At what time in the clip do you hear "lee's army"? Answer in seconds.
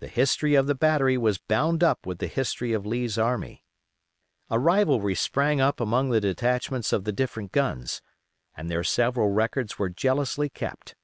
2.84-3.62